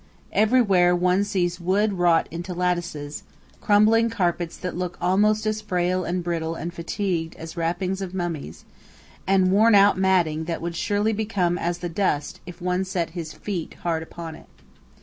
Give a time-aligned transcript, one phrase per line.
[0.33, 3.21] Everywhere one sees wood wrought into lattices,
[3.61, 8.65] crumbling carpets that look almost as frail and brittle and fatigued as wrappings of mummies,
[9.27, 13.31] and worn out matting that would surely become as the dust if one set his
[13.33, 14.47] feet hard upon it.